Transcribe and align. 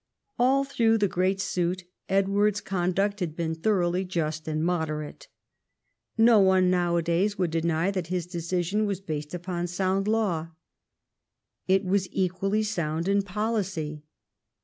All 0.39 0.63
through 0.63 0.97
the 0.97 1.07
great 1.07 1.39
suit 1.39 1.83
Edward's 2.09 2.59
conduct 2.59 3.19
had 3.19 3.35
been 3.35 3.53
thoroughly 3.53 4.03
just 4.03 4.47
and 4.47 4.63
moderate. 4.65 5.27
No 6.17 6.39
one 6.39 6.71
nowadays 6.71 7.37
would 7.37 7.51
deny 7.51 7.91
that 7.91 8.07
his 8.07 8.25
decision 8.25 8.87
was 8.87 8.99
based 8.99 9.35
upon 9.35 9.67
sound 9.67 10.07
law. 10.07 10.47
It 11.67 11.85
was 11.85 12.07
equally 12.11 12.63
sound 12.63 13.07
in 13.07 13.21
policy. 13.21 14.01